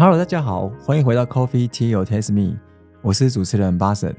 [0.00, 2.56] Hello，大家好，欢迎回到 Coffee Tea or Taste Me，
[3.02, 4.14] 我是主持人巴神。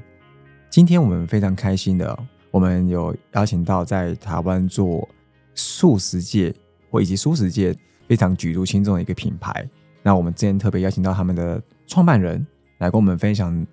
[0.68, 5.08] 今天我们非常开心的，我们有邀请到在台湾做
[5.54, 6.54] 素食界
[6.90, 7.74] 或以及素食界
[8.06, 9.66] 非常举足轻重的一个品牌。
[10.02, 13.66] 那我们今天特别邀请到他们的创办人来跟我们分享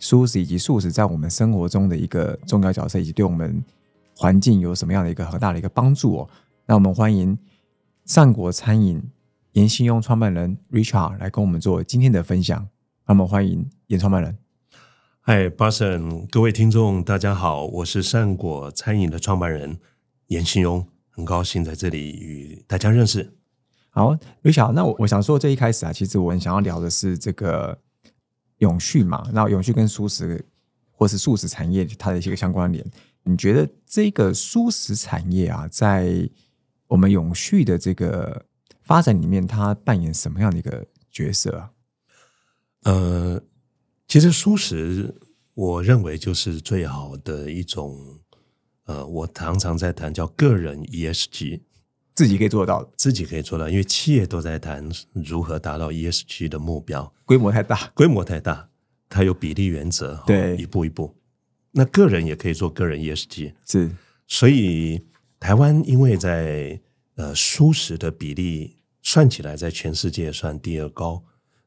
[0.00, 3.64] 素食以及素食在我们生活中的一个重要角色，以及对我们
[4.16, 6.28] 环境有什么样的一个很大的一个帮助哦。
[6.66, 7.38] 那我们欢迎
[8.04, 9.00] 善果餐饮。
[9.52, 12.66] 严信用创办人 Richard 来跟我们做今天的分享，
[13.06, 14.38] 那么欢迎严创办人。
[15.20, 19.78] 嗨，巴神，各位听众，大家好，我是善果餐饮的创办人
[20.28, 23.34] 严信庸，很高兴在这里与大家认识。
[23.90, 27.78] 好，Richard，那我我想说，这一开始啊，其实我很想要聊的是这个
[28.56, 30.42] 永续嘛，那永续跟素食
[30.90, 32.82] 或是素食产业它的一些相关联，
[33.24, 36.26] 你觉得这个素食产业啊，在
[36.86, 38.46] 我们永续的这个？
[38.92, 41.70] 发展里面，他扮演什么样的一个角色啊？
[42.82, 43.42] 呃，
[44.06, 45.14] 其实素食，
[45.54, 48.20] 我认为就是最好的一种。
[48.84, 51.60] 呃，我常常在谈叫个人 ESG，
[52.14, 58.68] 自己可以做得到，自己可以做到，因为企业都在谈如何达到 ESG 的目标，规模太大，规模太大，
[59.08, 61.16] 它有比例原则，对，一步一步。
[61.70, 63.90] 那个人也可以做个人 ESG，是。
[64.26, 65.00] 所以
[65.40, 66.78] 台湾因为在
[67.14, 68.76] 呃舒适的比例。
[69.02, 71.22] 算起来，在全世界算第二高，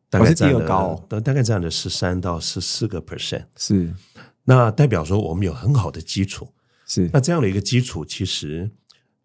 [0.10, 3.94] 大概第二高，大概占了十三到十四个 percent，是。
[4.46, 6.48] 那代表说我们有很好的基础，
[6.88, 7.10] 是。
[7.12, 8.72] 那这样的一个基础，其实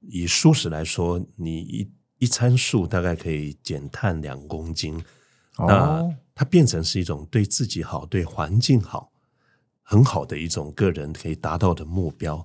[0.01, 5.01] 以素食来说，你一一餐素大概可以减碳两公斤，
[5.57, 6.03] 那
[6.35, 9.13] 它变成是一种对自己好、对环境好、
[9.83, 12.45] 很好的一种个人可以达到的目标。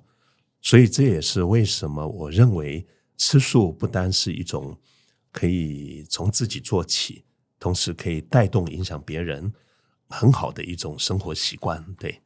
[0.62, 2.86] 所以这也是为什么我认为
[3.18, 4.78] 吃素不单是一种。
[5.36, 7.26] 可以从自己做起，
[7.60, 9.52] 同时可以带动影响别人，
[10.08, 11.86] 很好的一种生活习惯。
[12.00, 12.22] 对，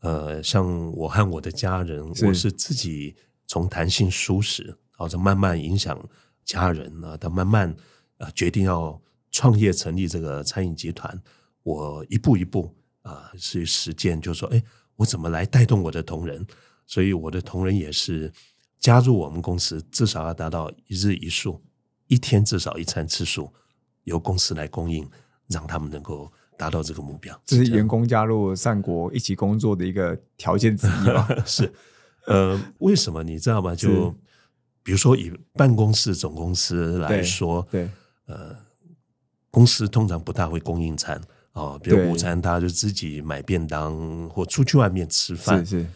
[0.00, 3.14] 呃，像我和我的家人，我是自己
[3.46, 6.02] 从弹性舒适，然后再慢慢影响
[6.42, 7.76] 家人啊，到慢慢
[8.16, 8.98] 呃决定要
[9.30, 11.22] 创业成立这个餐饮集团。
[11.62, 14.64] 我一步一步啊去实践，就说，哎，
[14.96, 16.46] 我怎么来带动我的同仁？
[16.86, 18.32] 所以我的同仁也是
[18.80, 21.62] 加入我们公司，至少要达到一日一素。
[22.08, 23.52] 一天至少一餐吃素，
[24.04, 25.08] 由公司来供应，
[25.46, 27.38] 让他们能够达到这个目标。
[27.44, 31.28] 这是员工加入善国一起工作的一个条件之一吧？
[31.44, 31.72] 是，
[32.26, 33.74] 呃，为什么你知道吗？
[33.74, 34.14] 就
[34.82, 37.88] 比如说以办公室总公司来说，对，
[38.24, 38.56] 呃，
[39.50, 41.20] 公司通常不大会供应餐
[41.52, 45.64] 啊，比如午餐大家就自己买便当或出去外面吃饭。
[45.64, 45.86] 是是。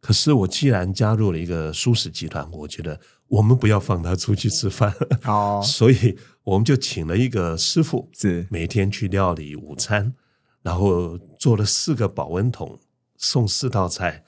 [0.00, 3.00] 可是我既然加入了一个舒食集团，我觉得。
[3.28, 4.94] 我们不要放他出去吃饭，
[5.24, 10.14] 哦， 所以我们就请了一个师傅，是每天去料理午餐，
[10.62, 12.78] 然后做了四个保温桶，
[13.16, 14.24] 送四道菜，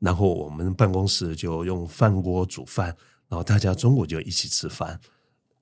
[0.00, 2.88] 然后我们办公室就用饭锅煮饭，
[3.28, 5.00] 然后大家中午就一起吃饭。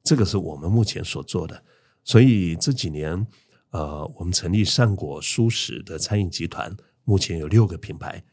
[0.03, 1.63] 这个是我们目前所做的。
[2.03, 3.27] 所以这几年，
[3.71, 8.25] 呃，我们成立善果蔬食的餐饮集团，目前有六个品牌，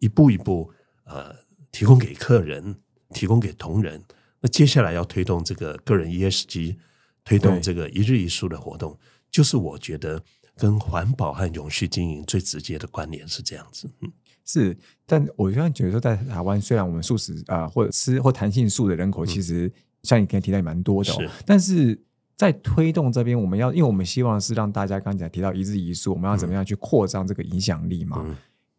[0.00, 0.70] 一步一步
[1.04, 1.34] 呃
[1.72, 2.80] 提供给客人。
[3.10, 4.02] 提供给同仁，
[4.40, 6.76] 那接下来要推动这个个人 ESG，
[7.24, 8.98] 推动这个一日一素的活动，
[9.30, 10.22] 就是我觉得
[10.56, 13.88] 跟环保和永续经营最直接的关联是这样子。
[14.00, 14.12] 嗯，
[14.44, 22.00] 是，但我现在觉得说，在台湾虽然我们素食啊，或者吃或弹性素的人口，其实像你刚才提到也蛮多的，但是
[22.36, 28.24] 在推动这边，我们要，因为我们希望是让大家刚才提到一日一素，我们要怎么样去扩张这个影响力嘛？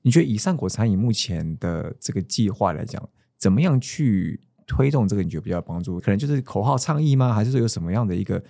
[0.04, 3.02] 你觉得以上果餐饮目前的这个计划来讲？
[3.38, 5.24] 怎么样去推动这个？
[5.24, 6.00] 你觉得比较帮助？
[6.00, 7.34] 可能就是口号倡议吗？
[7.34, 8.44] 还是说有什么样的一个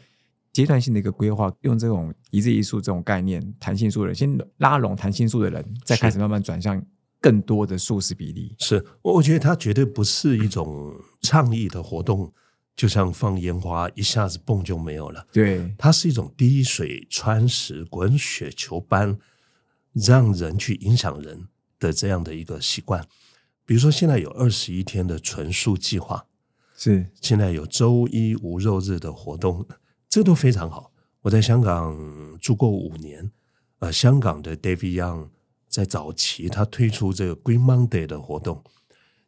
[0.52, 1.54] 阶段性的一个规划？
[1.62, 6.84] 用这种一字一数这种概念，弹性素的人先拉拢弹性素的人，再开始慢慢转向
[7.20, 8.56] 更多的素食比例。
[8.60, 12.34] 是，我我觉得它绝对不是一种倡议的活动，
[12.76, 15.28] 就像放烟花一下子蹦就没有了。
[15.32, 19.18] 对，它是一种滴水穿石、滚雪球般
[19.94, 21.48] 让人去影响人
[21.80, 23.06] 的这样的一个习惯。
[23.68, 26.26] 比如说，现在有二十一天的纯素计划，
[26.74, 29.68] 是现在有周一无肉日的活动，
[30.08, 30.94] 这都非常好。
[31.24, 31.94] 我在香港
[32.40, 33.30] 住过五年，
[33.80, 35.28] 呃，香港的 David Young
[35.68, 38.64] 在早期他推出这个 Green Monday 的活动，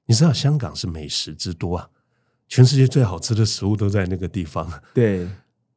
[0.05, 1.89] 你知道香港是美食之都啊，
[2.47, 4.81] 全世界最好吃的食物都在那个地方。
[4.93, 5.27] 对，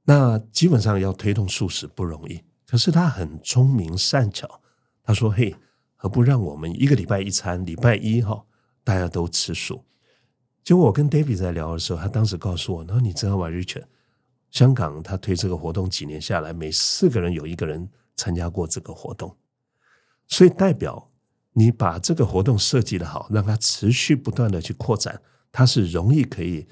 [0.04, 4.60] 那基本上要推动素食不容易，可是他很聪明善巧，
[5.02, 5.56] 他说：“嘿，
[5.96, 8.44] 何不让我们一个礼拜一餐，礼拜一哈。”
[8.84, 9.84] 大家都吃素，
[10.64, 13.84] 结果我跟 David 在聊的时候，他当时告诉我：“然后你知道吗，Richard？
[14.50, 19.34] 香港他推这个活动几年下来，每四个人有一个人参加过这个活动，
[20.28, 21.10] 所以代表
[21.52, 25.20] 你把这个活动设计的好，让它持续不断的去扩展，
[25.50, 26.66] 它是容易可以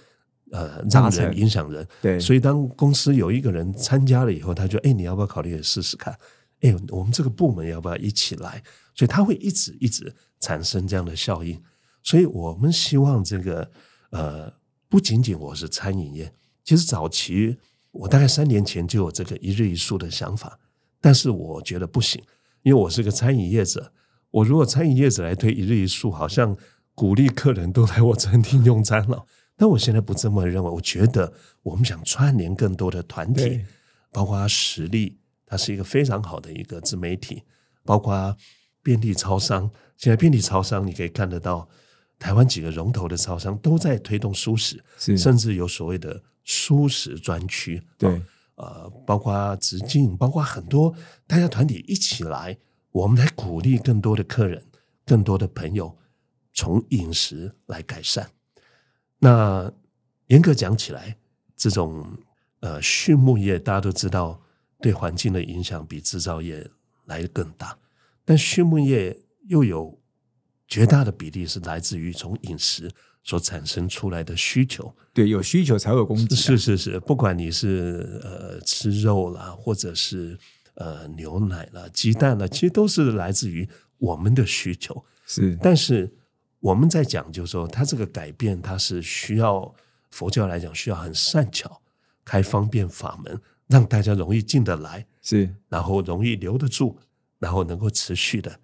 [0.51, 1.87] 呃让人影响人。
[2.03, 6.15] 对，所以当公司有一个人参加了以后，他就哎，你要不要考虑试试看？
[6.61, 8.63] 哎，我们这个部门要不要一起来？
[8.95, 11.63] 所以他会一直一直产生这样的效应。
[12.03, 13.71] 所以我们希望这个
[14.11, 14.53] 呃，
[14.89, 16.33] 不仅仅我是餐饮业，
[16.65, 17.59] 其实早期。
[17.93, 20.61] 我大概三年前就有这个一日一素的想法，
[21.01, 22.23] 但是我觉得不行，
[22.63, 23.93] 因为我是个餐饮业者。
[24.31, 26.57] 我如果餐饮业者来推一日一素，好像
[26.95, 29.27] 鼓励客人都来我餐厅用餐了。
[29.57, 31.33] 但我现在不这么认为，我觉得
[31.65, 33.65] 我们想串联更多的团体，
[34.13, 37.43] 包括实力，它是一个非常好的一个自媒体，
[37.85, 38.37] 包括
[38.85, 39.69] 便利超商。
[39.97, 41.69] 现在便利超商你可以看得到，
[42.21, 46.23] 台湾几个龙头的超商都在推动舒适，甚至有所谓的。
[46.43, 48.21] 舒适专区，对，
[48.57, 50.93] 呃，包括直径，包括很多
[51.27, 52.59] 大家团体一起来，
[52.91, 54.65] 我们来鼓励更多的客人，
[55.05, 55.97] 更多的朋友
[56.53, 58.29] 从饮食来改善。
[59.19, 59.71] 那
[60.29, 61.19] 严格讲起来，
[61.55, 62.19] 这种
[62.61, 64.41] 呃畜牧业大家都知道，
[64.81, 66.69] 对环境的影响比制造业
[67.05, 67.79] 来的更大，
[68.25, 69.97] 但畜牧业又有
[70.71, 72.91] 绝大的比例是来自于从饮食。
[73.23, 76.35] 所产生出来的需求，对，有需求才有供给。
[76.35, 80.39] 是是是，不管你是呃吃肉啦，或者是
[80.73, 83.69] 呃牛奶啦、鸡蛋啦，其实都是来自于
[83.99, 85.05] 我们的需求。
[85.27, 86.11] 是，但是
[86.61, 89.75] 我们在讲，就是说，它这个改变，它是需要
[90.11, 91.83] 佛教来讲，需要很善巧，
[92.25, 96.97] 开方便法门，让大家容易进得来，是，然后容易留得住，
[97.39, 98.59] 然后能够持续的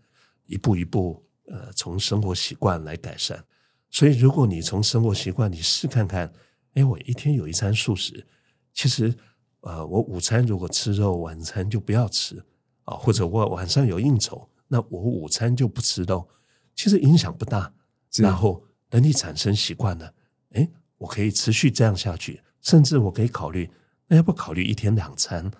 [0.46, 3.44] 一步一步，呃，从生活习惯来改善。
[3.90, 6.32] 所以，如果你从生活习惯你试看看，
[6.74, 8.26] 哎，我一天有一餐素食，
[8.74, 9.14] 其实，
[9.60, 12.44] 呃，我午餐如果吃肉，晚餐就不要吃
[12.84, 16.28] 啊，或者我晚上有应酬，那我午餐就不吃肉，
[16.74, 17.72] 其实影响不大。
[18.16, 20.12] 然后，等你产生习惯了，
[20.50, 20.68] 哎，
[20.98, 23.70] 我可以持续这样下去，甚至我可以考虑，
[24.08, 25.50] 那要不考虑一天两餐，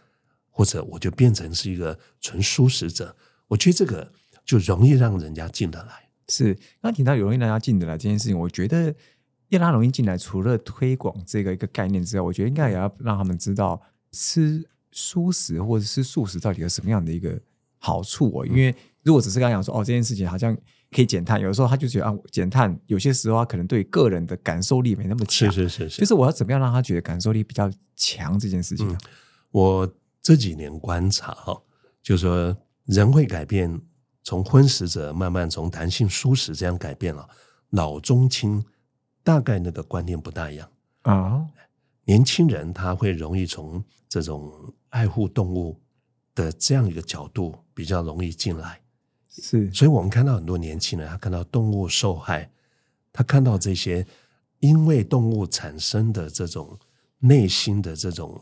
[0.50, 3.14] 或者我就变成是一个纯素食者，
[3.46, 4.10] 我觉得这个
[4.46, 6.08] 就容易让人家进得来。
[6.28, 8.94] 是，刚提到容易让人家进得来这件事情，我觉得
[9.48, 17.38] 要拉容易进来，除了推广这个一个概念之外，我觉得应该也要让他们知道吃素食或者是素食到底有什么样的一个
[17.78, 18.46] 好处哦。
[18.46, 20.56] 因为如果只是刚讲说哦，这件事情好像
[20.90, 25.50] 可以减碳，有的时候他就觉得啊，减碳有些时候他可能对个人的感受力没那么强。
[25.52, 28.98] 是是是是，就是我要怎么样让他觉得感受力比较强这件事情。
[29.52, 31.62] 我这几年观察哈，
[32.02, 32.56] 就是说
[32.86, 33.80] 人会改变。
[34.26, 37.28] 从荤食者慢慢从弹性素食这样改变了，
[37.70, 38.64] 老中青
[39.22, 40.68] 大概那个观念不大一样
[41.02, 41.46] 啊。
[42.06, 44.52] 年轻人他会容易从这种
[44.88, 45.80] 爱护动物
[46.34, 48.80] 的这样一个角度比较容易进来，
[49.30, 49.72] 是。
[49.72, 52.50] 所以我们看到很多年轻人，他看到动物受害，
[53.12, 54.04] 他看到这些
[54.58, 56.76] 因为动物产生的这种
[57.20, 58.40] 内心的这种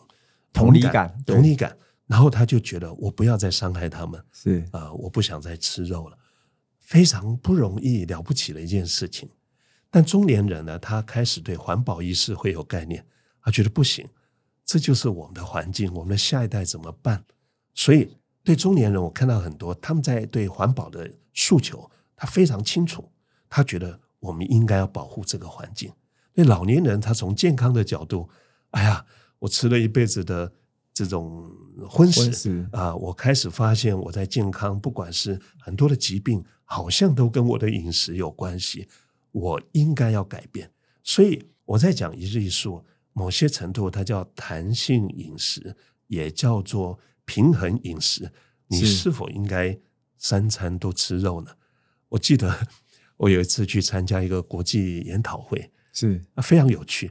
[0.50, 1.76] 同理感，同理感。
[2.06, 6.18] 然后他就觉得我不要再伤害他们，是啊，我不想再吃肉了，
[6.78, 9.26] 非常不容易了不起的一件事情。
[9.90, 13.06] 但中年人呢，他开始对环保意识会有概念，
[13.40, 14.06] 他觉得不行，
[14.66, 17.25] 这就是我们的环境，我们的下一代怎么办？
[17.73, 23.11] 所以对中年人，我看到很多他们在对环保的诉求，他非常清楚，
[23.49, 25.90] 他觉得我们应该要保护这个环境。
[26.34, 28.28] 对老年人，他从健康的角度，
[28.73, 29.06] 哎呀，
[29.38, 30.52] 我吃了一辈子的。
[30.94, 31.50] 这种
[31.90, 38.86] 荤食啊，我开始发现我在健康，不管是很多的疾病，好像都跟我的饮食有关系。
[39.32, 40.70] 我应该要改变，
[41.02, 45.74] 所以我在讲一日一素，某些程度它叫弹性饮食，
[46.06, 48.30] 也叫做平衡饮食。
[48.68, 49.76] 你是否应该
[50.16, 51.50] 三餐都吃肉呢？
[52.10, 52.68] 我记得
[53.16, 57.10] 我有一次去参加一个国际研讨会，是啊，非常有趣，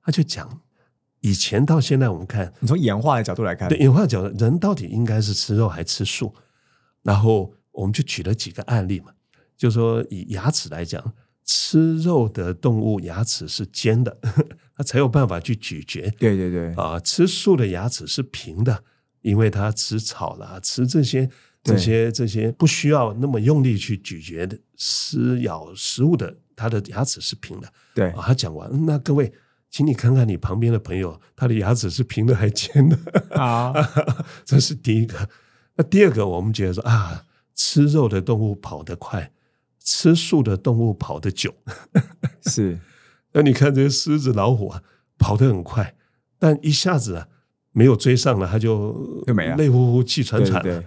[0.00, 0.60] 他就讲。
[1.24, 6.34] 以前到现在，我们看，你从演化的角度来看，对演化角度，人到底应该是吃肉还吃素？
[7.02, 9.06] 然后我们就举了几个案例嘛，
[9.56, 11.02] 就说以牙齿来讲，
[11.46, 14.14] 吃肉的动物牙齿是尖的，
[14.76, 16.02] 它才有办法去咀嚼。
[16.18, 18.84] 对对对，啊，吃素的牙齿是平的，
[19.22, 21.30] 因为它吃草啦，吃这些
[21.62, 27.68] 这些这些不需要那么用力去咀嚼的撕咬食物的，它的牙齿是平的。
[27.94, 29.32] 对，啊，他讲完，那各位。
[29.74, 32.96] 请你看看你旁边的朋友，他的牙齿是平的还尖的
[33.36, 33.74] 啊？
[34.46, 35.28] 这是第一个。
[35.74, 37.24] 那第二个，我们觉得说啊，
[37.56, 39.32] 吃肉的动物跑得快，
[39.80, 41.52] 吃素的动物跑得久。
[42.46, 42.78] 是。
[43.34, 44.80] 那你看这些狮子、老虎啊，
[45.18, 45.96] 跑得很快，
[46.38, 47.26] 但一下子啊，
[47.72, 50.84] 没有追上了，他就就没了累呼呼、气喘对喘了。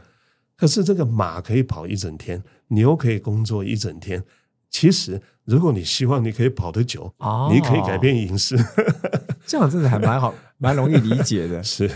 [0.55, 4.23] 可是这个马可以跑一整天，牛可以工作一整天。
[4.69, 8.57] 其实，如果你希望你可以跑得久，哦你可以改变饮食。
[9.45, 11.63] 这样真的还蛮好， 蛮容易理解的。
[11.63, 11.89] 是，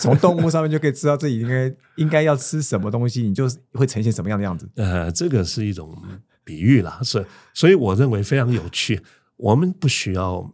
[0.00, 4.68] 从动物上面就可以知道自己应该应该要吃什么东西，你就是会呈现什么样的样子。
[4.74, 5.96] 呃，这个是一种
[6.42, 9.00] 比喻啦，是，所以我认为非常有趣。
[9.36, 10.52] 我们不需要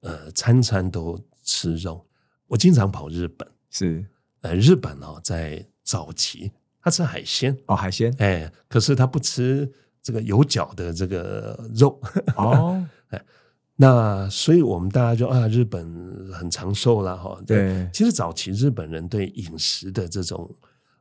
[0.00, 2.06] 呃餐餐都吃肉。
[2.48, 4.04] 我经常跑日本，是
[4.42, 6.50] 呃，日本哦，在早期
[6.82, 9.70] 他吃海鲜，哦，海鲜哎，可是他不吃
[10.04, 11.98] 这个有角的这个肉。
[12.36, 12.86] 哦，
[13.76, 17.40] 那所以我们大家就啊，日本很长寿啦，哈。
[17.44, 20.54] 对其实早期日本人对饮食的这种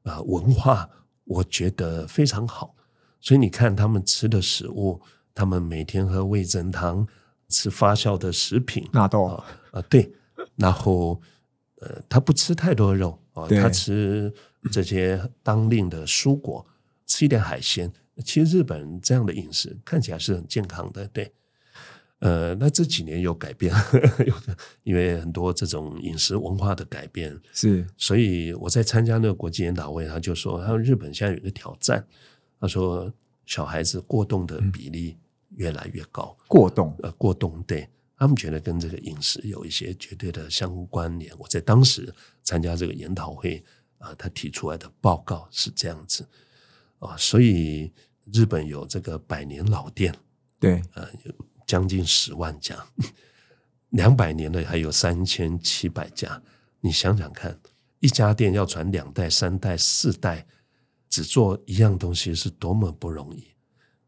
[0.03, 0.89] 呃文化，
[1.25, 2.73] 我觉得非常好。
[3.21, 4.99] 所以你看他们吃的食物，
[5.35, 7.05] 他们每天喝味噌汤，
[7.47, 10.11] 吃发酵的食品纳豆啊啊，对，
[10.55, 11.21] 然后
[11.81, 14.33] 呃，他不吃太多肉啊，对他吃
[14.71, 16.65] 这些当令的蔬果，
[17.05, 17.91] 吃一点海鲜。
[18.23, 21.31] 其实日本人这样的饮食看起来是很健康的，对。
[22.19, 23.73] 呃，那这几年有改变，
[24.25, 24.33] 有
[24.83, 27.85] 因为很多这种饮食文化的改变，是。
[27.97, 32.07] 所以我在参加那个国际研讨会，他就说，他说日本现在有一个挑战，
[32.61, 33.11] 他说
[33.45, 35.17] 小孩子过动的比例
[35.57, 36.95] 越来越高，过动。
[37.03, 37.89] 呃，过动对。
[38.15, 41.37] 他们觉得跟这个饮食有一些绝对的相关联。
[41.37, 43.61] 我在当时参加这个研讨会
[43.97, 46.25] 啊、他提出来的报告是这样子
[47.03, 47.91] 啊，所以
[48.31, 50.13] 日本有这个百年老店，
[50.59, 51.33] 对呃，有
[51.67, 52.75] 将近十万家，
[53.89, 56.41] 两百年的还有三千七百家。
[56.81, 57.59] 你想想看，
[57.99, 60.45] 一家店要传两代、三代、四代，
[61.09, 63.47] 只做一样东西是多么不容易。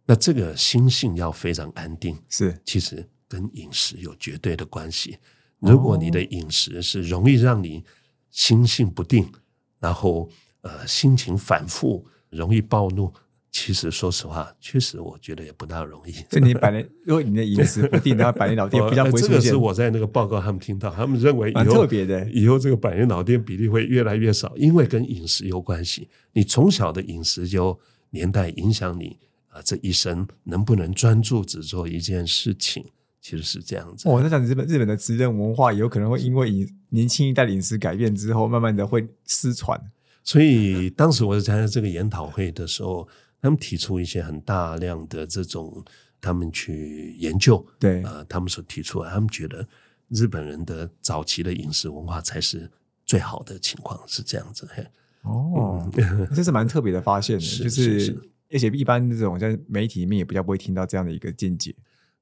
[0.06, 5.18] 那这个心性要非常安定，是其实跟饮食有绝对的关系。
[5.60, 7.84] 如果你的饮食是容易让你
[8.30, 9.32] 心性不定，
[9.80, 10.30] 然后
[10.62, 13.12] 呃心情反复，容易暴怒，
[13.52, 16.12] 其实说实话，确实我觉得也不大容易。
[16.30, 26.10] 所以你百年， 如果你的饮食不定，然后百年老店比较呃不会出现这个是，我在那个报告他们听到，他们认为以蛮后特别的以后这个百年老店比例会越来越少，因为跟饮食有关系。
[26.34, 29.18] 你从小的饮食就年代影响你
[29.50, 32.84] 啊、这一生能不能专注只做一件事情，
[33.22, 34.10] 其实是这样子。
[34.10, 39.80] 我在想日本日本的职人文化，有可能会因为饮年轻一代的饮食改变之后，慢慢的会失传。
[40.26, 43.08] 所以当时我在参加这个研讨会的时候，
[43.40, 45.86] 他们提出一些很大量的这种
[46.20, 48.02] 他们去研究，对。
[48.04, 49.66] 呃，他们所提出来，他们觉得
[50.10, 52.70] 日本人的早期的饮食文化才是
[53.06, 54.68] 最好的情况，是这样子。
[54.74, 54.84] 嘿。
[55.22, 55.88] 哦，
[56.36, 61.76] 这是蛮特别的发现的，是就是是而且一般这种在媒体里面也比较不会听到这样的一个见解。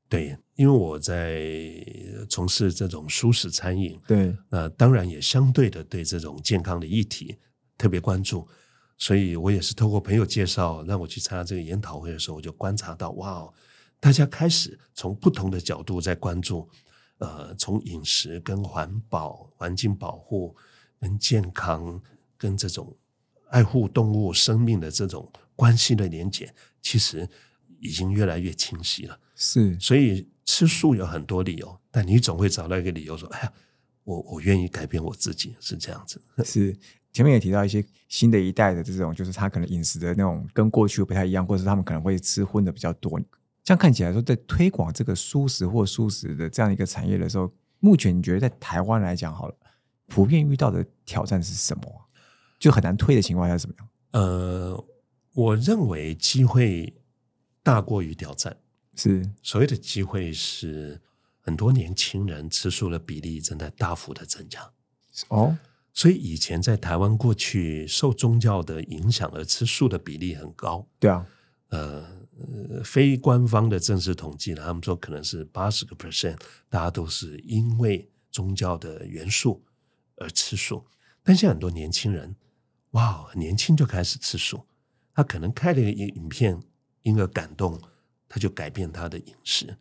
[0.10, 1.44] 对，因为我在
[2.30, 7.38] 从事这种舒适餐饮，对，那当然也相对的对这种健康的议题
[7.78, 8.48] 特别关注，
[8.98, 13.54] 所以我也是透过朋友介绍，让我去参加这个研讨会的时候，我就观察到，哇哦，
[14.00, 16.70] 大家开始从不同的角度在关注，
[17.18, 20.56] 呃，从饮食跟环保、环境保护、
[21.00, 22.02] 跟健康、
[22.38, 22.96] 跟这种
[23.50, 27.28] 爱护动物生命的这种关系的连结，其实
[27.80, 29.20] 已经越来越清晰了。
[29.36, 33.54] 是所以吃素有很多理由，但你总会找到一个理由说：“哎呀，
[34.04, 36.22] 我我愿意改变我自己。”是这样子。
[36.46, 36.78] 是。
[37.14, 43.18] 前面也提到一些新的一代的这种，就是他可能饮食的那种跟过去不太一样，或者是他们可能会吃荤的比较多。
[43.64, 49.56] 这样看起来说，在推广这个素食或素食的这样一个产业的时候，目前你觉得在台湾来讲好了，
[50.08, 52.04] 普遍遇到的挑战是什么啊？
[52.60, 53.90] 就很难推的情况下是怎么样？
[54.12, 54.86] 呃，
[55.34, 56.94] 我认为机会
[57.62, 58.58] 大过于挑战。
[58.96, 61.02] 是所谓的机会是
[61.40, 64.72] 很多年轻人吃素的比例正在大幅的增加。
[65.30, 65.58] 哦，
[65.94, 70.88] 所以以前在台湾过去受宗教的影响而吃素的比例很高。
[71.00, 71.26] 对啊，
[71.70, 72.04] 呃，
[72.40, 79.64] 呃非官方的正式统计呢，他们说可能是八十个 percent，大家都是因为宗教的元素
[80.18, 80.84] 而吃素。
[81.22, 82.36] 但现在很多年轻人，
[82.92, 84.66] 哇，很年轻就开始吃素，
[85.14, 86.60] 他可能看了一个影影片，
[87.04, 87.80] 因而感动，
[88.28, 89.78] 他就改变他的饮食，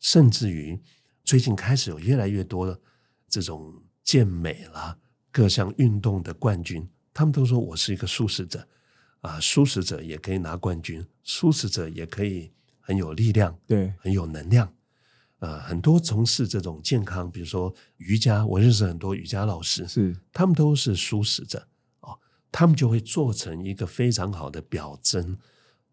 [0.00, 0.80] 甚至于
[1.22, 2.80] 最近开始有越来越多的
[3.28, 4.98] 这种健美啦、
[5.34, 8.64] 各项运动的冠军，他们都说我是一个素食者。
[9.20, 14.72] 啊，素食者也可以拿冠军，素食者也可以很有力量，对，很有能量。
[15.40, 20.14] 呃，很多从事这种健康，比如说瑜伽，我认识很多瑜伽老师，是。
[20.32, 21.66] 他们都是素食者。
[22.00, 22.16] 哦，
[22.52, 25.36] 他们就会做成一个非常好的表征。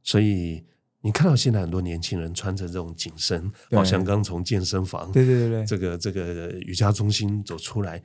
[0.04, 0.64] 所以
[1.02, 5.66] 你看到现在很多年轻人穿着这种紧身，好像刚从健身房，对对对对。
[5.66, 8.04] 这个这个瑜伽中心走出来，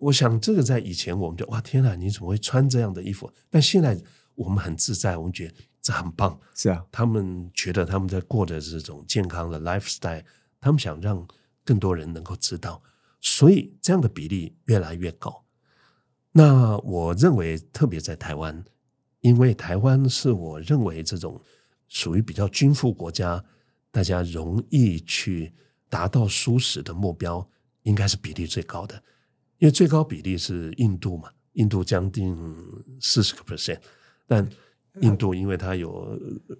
[0.00, 3.30] 我想这个在以前我们就哇天哪，你怎么会穿这样的衣服？
[3.50, 4.02] 但现在
[4.34, 6.40] 我们很自在，我们觉得这很棒。
[6.54, 10.24] 是啊，他们觉得他们在过的这种健康的 lifestyle，
[10.58, 11.26] 他们想让
[11.64, 12.82] 更多人能够知道，
[13.20, 15.44] 所以这样的比例越来越高。
[16.32, 18.64] 那我认为，特别在台湾，
[19.20, 21.38] 因为台湾是我认为这种
[21.88, 23.44] 属于比较均富国家，
[23.90, 25.52] 大家容易去
[25.90, 27.46] 达到舒适的目标，
[27.82, 29.02] 应该是比例最高的。
[29.60, 32.34] 因为最高比例是印度嘛，印度将近
[32.98, 33.78] 四十个 percent，
[34.26, 34.46] 但
[35.02, 36.18] 印度因为它有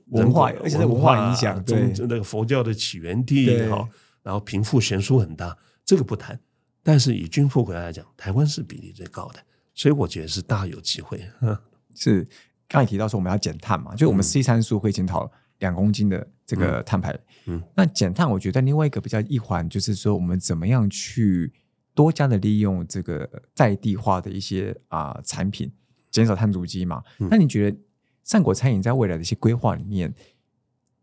[0.08, 3.88] 文化，而且文化影响，对那个佛教的起源地哈，
[4.22, 6.38] 然后贫富悬殊很大，这个不谈。
[6.82, 9.40] 但是以军富国家来讲，台湾是比例最高的，
[9.74, 11.22] 所以我觉得是大有机会。
[11.96, 12.28] 是
[12.68, 15.30] 刚才提到说我们要减碳嘛，就我们 C 参数会检讨
[15.60, 17.18] 两公斤的这个碳排。
[17.46, 21.50] 嗯，那减碳，我觉得另外一个比较一环就是说，我们怎么样去。
[21.94, 25.70] 多加的利用这个在地化的一些啊产品，
[26.10, 27.02] 减少碳足迹嘛？
[27.18, 27.76] 那你觉得
[28.24, 30.14] 善果餐饮在未来的一些规划里面，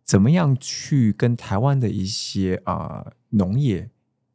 [0.04, 3.90] 怎么样去跟台湾的一些啊农业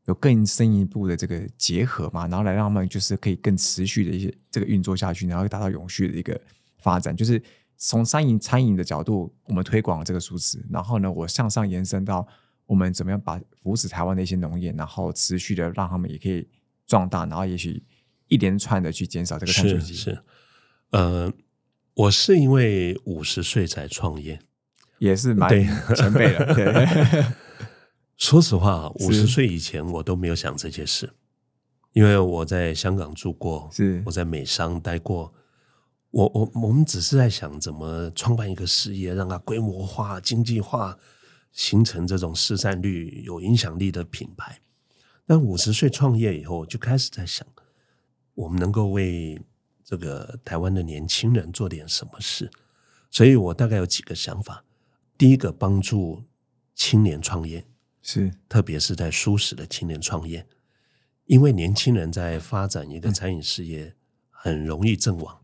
[0.05, 2.29] 有更深一步的这个结合嘛？
[2.29, 6.39] 然后来让他们就是可以更持续的一些这个运作下去，然后达到永续的一个
[6.79, 7.17] 发展。
[7.17, 7.43] 就是
[7.79, 12.29] 从餐饮餐饮的角度，我们推广这个数字，然后呢，我向上延伸到。
[12.73, 16.49] 我们怎么样把扶持台湾的一些农业，然后持续的让他们也可以
[16.87, 17.83] 壮大，然后也许
[18.29, 19.93] 一连串的去减少这个碳足迹。
[19.93, 20.19] 是，
[20.89, 21.31] 呃，
[21.93, 24.41] 我是因为五十岁才创业，
[25.01, 25.51] 也是蛮
[25.95, 26.47] 前辈了。
[26.57, 27.27] 对，
[28.17, 31.13] 说实话，五十岁以前我都没有想这些事，
[31.93, 35.35] 因为我在香港住过，是我在美商待过，
[36.11, 40.97] 我我我们只是在想怎么创办一个事业，让它规模化、经济化。
[41.53, 44.61] 形成这种市占率有影响力的品牌，
[45.27, 47.47] 但五十岁创业以后就开始在想，
[48.35, 49.41] 我们能够为
[49.85, 52.51] 这个台湾的年轻人做点什么事。
[53.11, 54.65] 所以我大概有几个想法：
[55.19, 56.25] 第一个，帮助
[56.75, 57.67] 青年创业，
[58.01, 60.47] 是特别是在舒适的青年创业，
[61.27, 63.95] 因为年轻人在发展一个餐饮事业
[64.31, 65.43] 很容易阵亡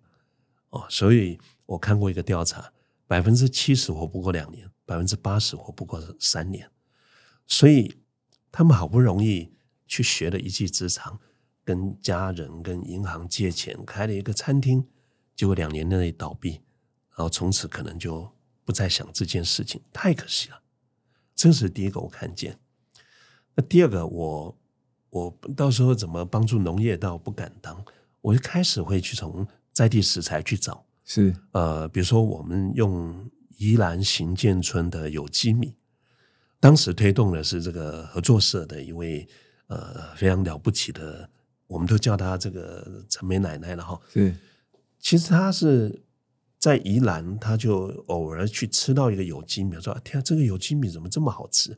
[0.71, 0.87] 哦。
[0.89, 2.73] 所以我看过一个调查，
[3.07, 4.71] 百分之七十活不过两年。
[4.89, 6.71] 百分之八十活不过三年，
[7.47, 7.95] 所以
[8.51, 9.53] 他们好不容易
[9.87, 11.21] 去学了一技之长，
[11.63, 14.87] 跟家人、跟银行借钱开了一个餐厅，
[15.37, 16.53] 结果两年内倒闭，
[17.11, 18.33] 然后从此可能就
[18.65, 20.63] 不再想这件事情，太可惜了。
[21.35, 22.59] 这是第一个我看见。
[23.57, 24.59] 那第二个，我
[25.11, 27.85] 我到时候怎么帮助农业倒不敢当，
[28.23, 33.31] 我一开始会去从在地食材去找，是呃，比如说我们用。
[33.59, 35.75] 宜兰行建村的有机米，
[36.61, 39.29] 当时推动的是这个合作社的一位
[39.67, 41.29] 呃非常了不起的，
[41.67, 44.01] 我们都叫他这个陈梅奶奶了哈。
[44.13, 44.35] 对，
[45.01, 46.03] 其实他是
[46.57, 51.77] 在宜兰，他就偶尔去吃到一个有机米，说：“天啊，这个有机米怎么这么好吃？”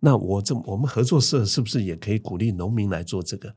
[0.00, 3.54] 那我这我们合作社是不是也可以鼓励农民来做这个？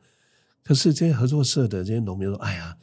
[0.63, 2.77] 可是这些合作社的这些农民说：“哎呀，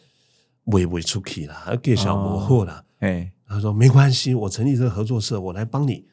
[0.65, 3.33] 喂喂出去了，给小磨货了。”哎。
[3.49, 6.05] 他说：“没关系，我成立这个合作社，我来帮你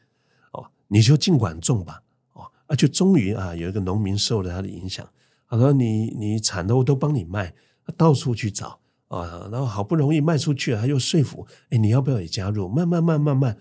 [0.52, 2.02] 哦，你就尽管种吧
[2.34, 5.08] 哦。”啊，就终于啊，有一个农民受了他的影响。
[5.48, 7.52] 他说：“你你产的我都帮你卖，
[7.96, 12.68] 到处去找啊，然后好不容易卖出去，他又说服，哎，你要不要也加入？
[12.68, 13.58] 慢慢慢慢慢，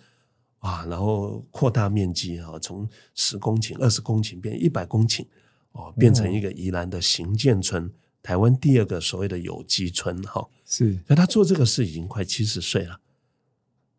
[0.59, 5.25] 啊，然后扩大面积啊，从十公顷、二十公顷变一百公顷
[5.71, 10.47] 哦，变成一个宜兰的行建村，台湾第二个所谓的有机村哈。
[10.65, 12.99] 是，那他做这个事已经快七十岁了。”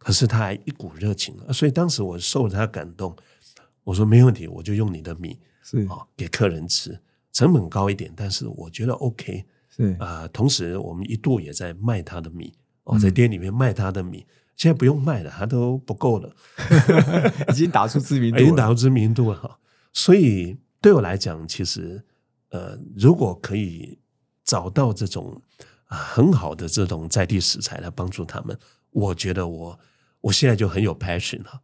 [0.04, 3.16] 可是他还一股热情所以当时我受了他感动。
[3.82, 6.98] 我说没问题，我就用你的米是啊给客人吃，
[7.32, 10.26] 成本高一点，但是我觉得 OK 是啊。
[10.28, 14.24] 同时我们一度也在卖他的米哦，在店里面卖他的米，
[14.56, 16.34] 现在不用卖了，他都不够了，
[17.52, 19.58] 已经打出知名度，已经打出知名度了哈。
[19.92, 22.02] 所以对我来讲，其实
[22.48, 23.98] 呃，如果可以
[24.44, 25.42] 找到这种
[25.88, 28.58] 啊很好的这种在地食材来帮助他们，
[28.92, 29.78] 我觉得我。
[30.24, 31.60] 我现在就很有 passion 了，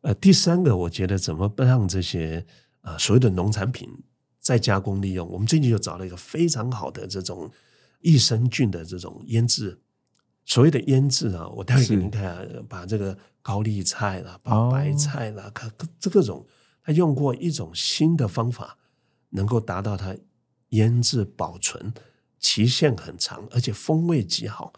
[0.00, 2.46] 呃，第三个，我觉得怎么让这些
[2.80, 3.86] 呃所谓的农产品
[4.40, 5.28] 再加工利用？
[5.28, 7.50] 我们最近就找了一个非常好的这种
[8.00, 9.78] 益生菌的这种腌制。
[10.46, 16.46] 所谓的腌制啊，我待会给您看，啊把这个高丽菜啦，把白菜啦，各这各种，
[16.82, 18.78] 他用过一种新的方法，
[19.28, 20.16] 能够达到它
[20.70, 21.92] 腌制保存
[22.38, 24.72] 期限很长，而且风味极好。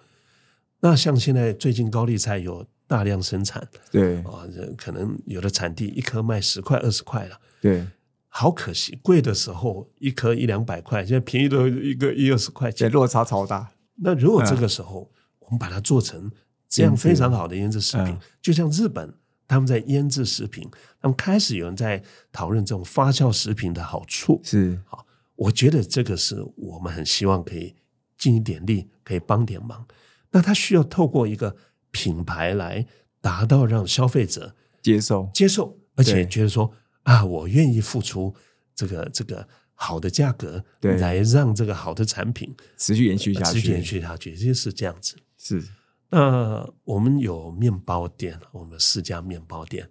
[0.81, 2.67] 那像现在最近高丽菜有。
[2.87, 4.19] 大量生产，对。
[4.23, 4.45] 啊，
[4.77, 7.87] 可能有的产地一颗卖十块二十块了，对，
[8.29, 13.71] 好可惜，贵的时候一颗一两百块，现在便宜的一个一二十块钱，落差超大。
[13.97, 16.31] 那如果这个时候我们把它做成
[16.69, 19.15] 这样非常好的腌制食品，就像日本
[19.47, 20.69] 他们在腌制食品，
[21.01, 24.41] 他们开始有人在讨论这种发酵食品的好处。
[24.43, 24.81] 是。
[24.85, 27.75] 好，我觉得这个是我们很希望可以
[28.19, 29.87] 尽一点力，可以帮点忙。
[30.33, 31.55] 那他需要透过一个
[31.95, 32.85] 品牌来
[33.21, 36.75] 达到让消费者接受接受，而且觉得说。
[37.05, 38.35] 啊，我愿意付出
[38.75, 45.15] 这个这个好的价格，对，来让这个好的产品持续延续下去，持续延续下去，就是这样子。
[45.37, 45.63] 是，
[46.09, 49.91] 那我们有面包店，我们四家面包店。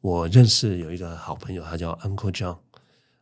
[0.00, 2.60] 我认识有一个好朋友，他叫 Uncle John。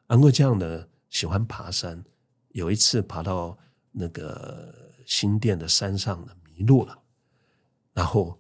[0.07, 2.05] Uncle John 呢喜欢爬山，
[2.50, 3.59] 有一次爬到
[3.90, 6.96] 那个新店的山上呢迷路了，
[7.96, 8.38] 然后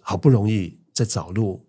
[0.00, 1.62] 好不容易在找路。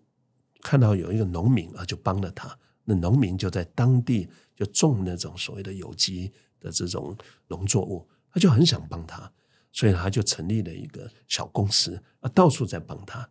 [0.62, 2.58] 看到有一个农民啊，就帮了他。
[2.84, 7.16] 那农民就在当地就种那种所谓的有机的这种
[7.48, 9.30] 农作物，他就很想帮他，
[9.70, 13.28] 所以他就成立了一个小公司啊，到处在帮他。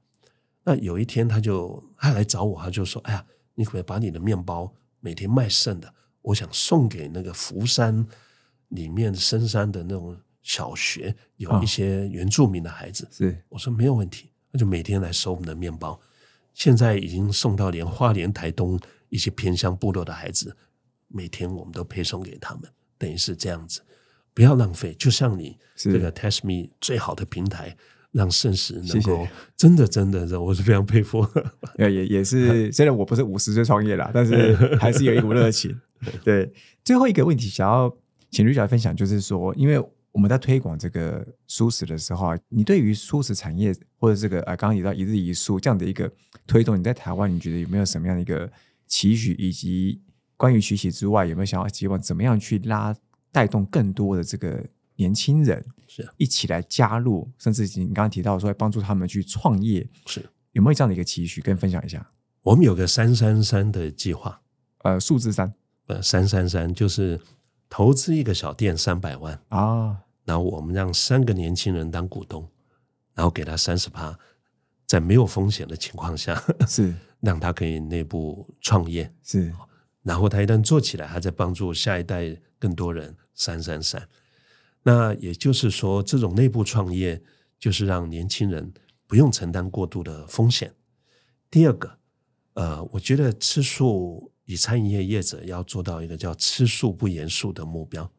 [0.63, 3.25] 那有一天，他就他来找我，他就说：“哎呀，
[3.55, 8.07] 你可不可以把你的面包每天卖剩的，我想送给那个福山
[8.69, 15.99] 里面深山的那种小学，有一些原住民的孩子。”是，我说没有问题，那就每天来收我们的面包。
[16.53, 18.77] 现在已经送到连花莲、台东
[19.09, 20.57] 一些偏乡部落的孩子，
[21.07, 22.63] 每天我们都配送给他们，
[22.97, 23.81] 等于是这样子，
[24.33, 24.93] 不要浪费。
[24.95, 27.77] 就像你这个 Test Me 最好的平台，
[28.11, 29.25] 让圣石能够
[29.55, 31.25] 真的真的，我是非常佩服。
[31.77, 35.79] 也也也是， 虽然我不是五十岁创业啦，但是 还是有一股热情。
[36.25, 36.51] 对，
[36.83, 37.95] 最后一个问题想要
[38.31, 39.81] 请吕小分享，就是说，因为。
[40.11, 46.11] 我们在推广这个素食的时候啊，你对于素食产业或者这个呃，刚刚提到一日一素这样的一个
[46.47, 48.51] 推动，你在台湾你觉得有没有什么样的一个
[48.87, 49.33] 期许？
[49.33, 50.01] 以及
[50.35, 52.95] 关于学习之外，有没有想要希望怎么样去拉
[53.31, 61.39] 带动更多的这个年轻人是一起来加入，甚至你刚刚提到说帮助他们去创业，是有没有这样的一个期许？
[61.39, 62.09] 跟分享一下。
[62.41, 64.41] 我们有个三三三的计划，
[64.79, 65.53] 呃，数字三，
[65.85, 67.21] 呃，三三三就是。
[67.69, 72.49] 投资一个小店三百万啊，然后我们让三个年轻人当股东，
[73.13, 74.17] 然后给他三十趴，
[74.87, 79.53] 在没有风险的情况下， 是让他可以内部创业，是，
[80.01, 84.09] 然后他一旦做起来，他在帮助下一代更多人，三三三。
[84.81, 87.21] 那也就是说，这种内部创业
[87.59, 88.73] 就是让年轻人
[89.05, 90.73] 不用承担过度的风险。
[91.51, 91.97] 第二个，
[92.55, 94.28] 呃，我觉得吃素。
[94.49, 98.11] 以餐饮业业者要做到一个叫“吃素不严肃”的目标，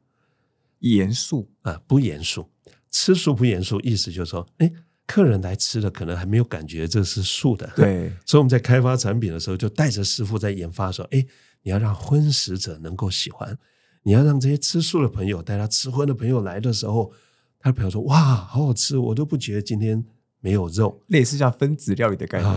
[0.79, 2.49] 严肃啊，不严肃，
[2.89, 4.73] 吃素不严肃，意思就是说，哎，
[5.09, 8.13] 客人来吃的，可能还没有感觉这是素的，对。
[8.25, 11.27] 所以我们在开发产品的时候，就带着师傅在研发说，哎，
[11.63, 13.59] 你要让荤食者能够喜欢，
[14.05, 17.13] 你要让这些吃素的朋友带他吃荤的朋友来的时候，
[17.59, 20.05] 他的朋友说，哇，好好吃，我都不觉得今天
[20.39, 22.55] 没有肉，类似像分子料理的概念。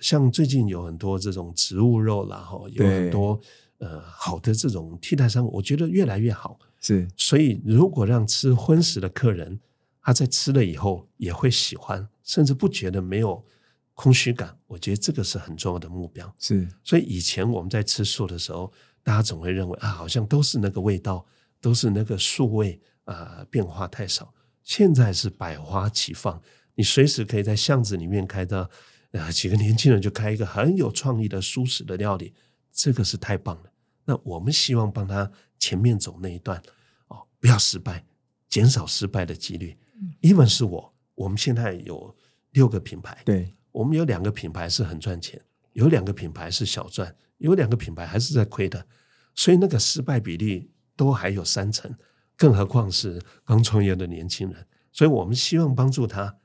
[0.00, 3.38] 像最近有很多这种植物肉啦，哈，有很多
[3.78, 6.58] 呃好的这种替代商，我觉得越来越好。
[6.80, 9.60] 是，所以如果让吃荤食的客人，
[10.00, 13.44] 他在吃了以后也会喜欢，甚至不觉得没有
[13.92, 16.34] 空虚感，我觉得这个是很重要的目标。
[16.38, 21.26] 是，所以以前我们在吃素的时候，大家总会认为啊，好像都是那个味道，
[21.60, 24.32] 都是那个素味啊，变化太少。
[24.62, 26.40] 现在是百花齐放，
[26.74, 28.70] 你随时可以在巷子里面开到。
[29.12, 32.32] 啊，几个年轻人就开一个很有创意的舒适的料理，
[32.70, 33.72] 这个是太棒了。
[34.04, 36.62] 那我们希望帮他前面走那一段
[37.08, 38.04] 哦，不要失败，
[38.48, 39.76] 减少失败的几率。
[40.20, 42.16] even 是我，我们现在有
[42.52, 45.40] 六个品牌，对我们有两个品牌是很赚钱，
[45.72, 48.86] 有两个品牌是小赚，有两个品牌还是在亏的，
[49.34, 51.92] 所以那个失败比例都还有三成，
[52.36, 54.66] 更何况是刚创业的年轻人。
[54.92, 56.36] 所以我们希望帮助他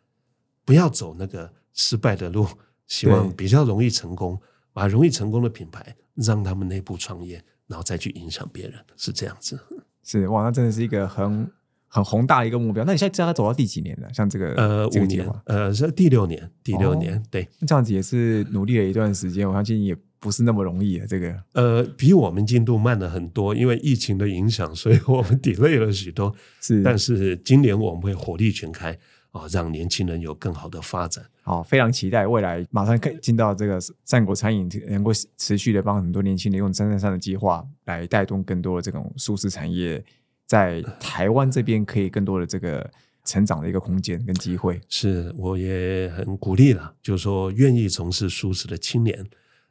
[0.65, 1.53] 不要走那个。
[1.75, 2.47] 失败的路，
[2.87, 4.41] 希望比较容易成功，
[4.73, 9.59] 把容易成功的品牌让他们内部创业，然后再去影响别人，是这样子。
[10.03, 11.51] 是哇，那真的是一个很
[11.87, 12.83] 很宏大的一个目标。
[12.85, 14.07] 那你现在知道他走到第几年了？
[14.13, 19.47] 像这个呃五年，呃是第六年，第六年，对，这样子也是努力了一段时间。
[19.47, 21.07] 我相信也不是那么容易的。
[21.07, 26.33] 这个呃，比我们进度慢了很多，因为疫情的影响，所以我们 delay 了许多。
[26.61, 28.97] 是，但是今年我们会火力全开。
[29.35, 31.25] 啊，让年轻人有更好的发展。
[31.43, 40.01] 好，非常期待未来马上可以进到这个善国餐饮，能够持续的帮很多年轻人用三三三的计划来带动更多的这种素食产业，
[40.45, 42.89] 在 台湾这边可以更多的这个
[43.25, 44.79] 成长的一个空间跟机会。
[44.87, 49.25] 是，我也很鼓励了，就是说愿意从事素食的青年，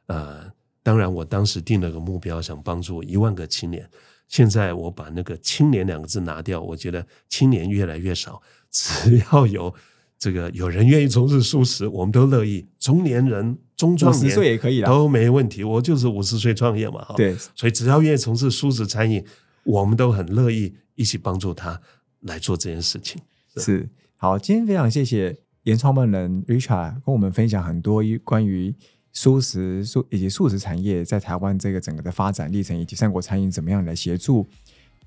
[0.05, 0.51] 呃，
[0.83, 3.89] 当然，我当时定了个目标，想帮助一万个青年。
[4.27, 8.41] 现在我把那个“青年”两个字拿掉，我觉得青年越来越少。
[9.07, 9.73] 只要有
[10.19, 12.65] 这个有人愿意从事素食，我们都乐意。
[12.77, 15.63] 中年人、中壮年岁也可以都没问题。
[15.63, 17.15] 我就是五十岁创业嘛，哈。
[17.15, 19.23] 对，所以只要愿意从事素食餐饮，
[19.63, 21.79] 我们都很乐意一起帮助他
[22.21, 23.21] 来做这件事情。
[23.55, 28.75] 是好，今天非常谢谢原创办人 Richard 跟我们分享很多关于。
[29.17, 34.45] 素食、素以及素食产业在台湾这个整个的发展历程，以及三国餐饮怎么样来协助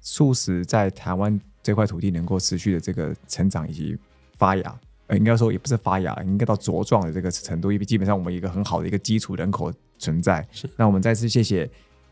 [0.00, 3.96] 素食在台湾这块土地能够持续的这个成长以及
[4.36, 10.46] 发芽，呃，应该说也不是发芽，应该到茁壮的这个程度，因为基本上我们一个很好的一个基础人口存在。
[10.50, 11.68] 是，那我们再次谢谢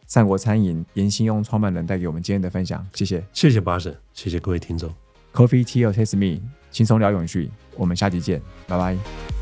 [0.06, 4.92] 善国餐饮严新庸创办人带给我们今天的分享，谢谢，谢谢巴神，谢谢各位听众
[5.32, 9.35] ，Coffee Tea or Taste Me，轻松聊永续，我们下期见，拜拜。